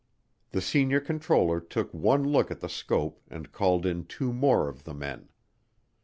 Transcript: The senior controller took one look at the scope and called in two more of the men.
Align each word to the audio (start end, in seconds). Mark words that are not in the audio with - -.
The 0.49 0.61
senior 0.61 0.99
controller 0.99 1.59
took 1.59 1.93
one 1.93 2.23
look 2.23 2.49
at 2.49 2.59
the 2.59 2.67
scope 2.69 3.21
and 3.29 3.51
called 3.51 3.85
in 3.85 4.05
two 4.05 4.33
more 4.33 4.67
of 4.67 4.83
the 4.83 4.95
men. 4.95 5.29